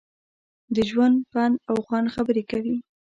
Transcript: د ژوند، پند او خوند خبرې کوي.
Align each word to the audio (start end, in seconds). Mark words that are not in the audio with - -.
د 0.75 0.77
ژوند، 0.89 1.17
پند 1.31 1.55
او 1.69 1.77
خوند 1.85 2.07
خبرې 2.15 2.43
کوي. 2.51 2.77